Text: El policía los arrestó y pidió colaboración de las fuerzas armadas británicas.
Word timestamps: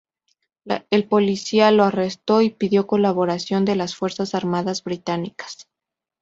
El 0.89 1.07
policía 1.07 1.69
los 1.69 1.85
arrestó 1.85 2.41
y 2.41 2.49
pidió 2.49 2.87
colaboración 2.87 3.65
de 3.65 3.75
las 3.75 3.95
fuerzas 3.95 4.33
armadas 4.33 4.83
británicas. 4.83 5.69